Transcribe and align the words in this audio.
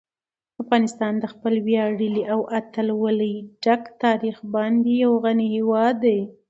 افغانستان 0.63 1.13
په 1.21 1.27
خپل 1.33 1.53
ویاړلي 1.67 2.23
او 2.33 2.39
له 2.43 2.49
اتلولۍ 2.59 3.35
ډک 3.63 3.83
تاریخ 4.03 4.37
باندې 4.53 4.89
یو 5.05 5.11
غني 5.23 5.47
هېواد 5.55 5.95
دی. 6.05 6.19